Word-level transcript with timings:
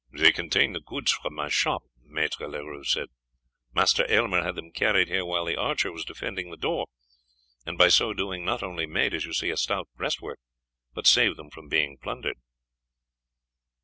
"They 0.11 0.31
contain 0.31 0.73
the 0.73 0.79
goods 0.81 1.11
from 1.11 1.35
my 1.35 1.47
shop," 1.47 1.83
Maître 2.11 2.49
Leroux 2.49 2.83
said. 2.83 3.09
"Master 3.71 4.03
Aylmer 4.09 4.41
had 4.41 4.55
them 4.55 4.71
carried 4.71 5.09
here 5.09 5.23
while 5.23 5.45
the 5.45 5.55
archer 5.55 5.91
was 5.91 6.03
defending 6.03 6.49
the 6.49 6.57
door, 6.57 6.87
and 7.67 7.77
by 7.77 7.89
so 7.89 8.11
doing 8.11 8.43
not 8.43 8.63
only 8.63 8.87
made, 8.87 9.13
as 9.13 9.25
you 9.25 9.33
see, 9.33 9.51
a 9.51 9.57
stout 9.57 9.87
breast 9.95 10.19
work, 10.19 10.39
but 10.95 11.05
saved 11.05 11.37
them 11.37 11.51
from 11.51 11.69
being 11.69 11.99
plundered." 11.99 12.37